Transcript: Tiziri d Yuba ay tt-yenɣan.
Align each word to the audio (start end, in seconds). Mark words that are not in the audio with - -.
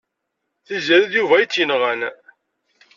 Tiziri 0.65 1.05
d 1.11 1.13
Yuba 1.15 1.33
ay 1.37 1.45
tt-yenɣan. 1.47 2.01